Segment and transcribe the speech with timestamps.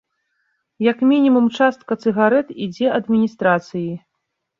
[0.91, 3.85] Як мінімум частка цыгарэт ідзе адміністрацыі.